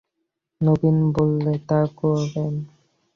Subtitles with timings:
[0.61, 2.53] নবীন বললে, তা করেন।